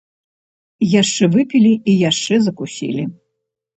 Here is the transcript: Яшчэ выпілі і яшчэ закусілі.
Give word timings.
Яшчэ 1.01 1.23
выпілі 1.37 1.73
і 1.93 1.97
яшчэ 2.09 2.33
закусілі. 2.47 3.03